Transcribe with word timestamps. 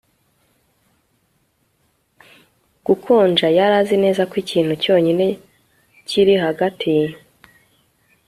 gukonja. 2.85 3.47
yari 3.57 3.75
azi 3.81 3.95
neza 4.03 4.21
ko 4.29 4.35
ikintu 4.43 4.73
cyonyine 4.83 5.25
kiri 6.07 6.33
hagati 6.43 6.91